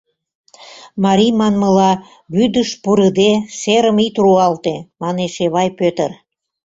Марий 1.03 1.33
манмыла, 1.39 1.91
вӱдыш 2.35 2.69
пурыде, 2.83 3.31
серым 3.59 3.97
ит 4.07 4.15
руалте,— 4.23 4.75
манеш 5.01 5.33
Эвай 5.45 5.69
Пӧтыр. 5.79 6.11